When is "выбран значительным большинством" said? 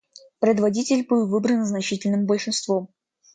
1.27-2.89